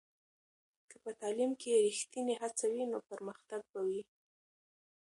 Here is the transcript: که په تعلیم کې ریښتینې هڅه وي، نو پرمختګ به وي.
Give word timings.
که 0.89 0.95
په 1.03 1.11
تعلیم 1.19 1.51
کې 1.61 1.81
ریښتینې 1.85 2.35
هڅه 2.41 2.65
وي، 2.73 2.83
نو 2.91 2.99
پرمختګ 3.09 3.61
به 3.71 3.79
وي. 3.87 4.01